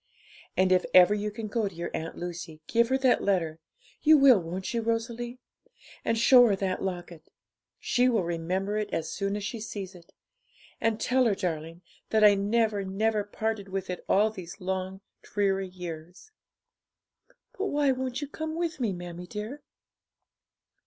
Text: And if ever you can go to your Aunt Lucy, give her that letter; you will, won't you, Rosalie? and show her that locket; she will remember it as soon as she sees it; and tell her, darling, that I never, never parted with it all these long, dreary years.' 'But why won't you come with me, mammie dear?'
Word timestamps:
And 0.57 0.71
if 0.71 0.83
ever 0.95 1.13
you 1.13 1.29
can 1.29 1.45
go 1.45 1.67
to 1.67 1.75
your 1.75 1.91
Aunt 1.95 2.17
Lucy, 2.17 2.59
give 2.65 2.89
her 2.89 2.97
that 2.97 3.21
letter; 3.21 3.59
you 4.01 4.17
will, 4.17 4.39
won't 4.39 4.73
you, 4.73 4.81
Rosalie? 4.81 5.37
and 6.03 6.17
show 6.17 6.47
her 6.47 6.55
that 6.55 6.81
locket; 6.81 7.29
she 7.77 8.09
will 8.09 8.23
remember 8.23 8.77
it 8.79 8.89
as 8.91 9.11
soon 9.11 9.35
as 9.35 9.43
she 9.43 9.59
sees 9.59 9.93
it; 9.93 10.11
and 10.81 10.99
tell 10.99 11.25
her, 11.25 11.35
darling, 11.35 11.83
that 12.09 12.23
I 12.23 12.33
never, 12.33 12.83
never 12.83 13.23
parted 13.23 13.69
with 13.69 13.91
it 13.91 14.03
all 14.09 14.31
these 14.31 14.59
long, 14.59 15.01
dreary 15.21 15.67
years.' 15.67 16.31
'But 17.55 17.67
why 17.67 17.91
won't 17.91 18.21
you 18.21 18.27
come 18.27 18.55
with 18.55 18.79
me, 18.79 18.93
mammie 18.93 19.27
dear?' 19.27 19.61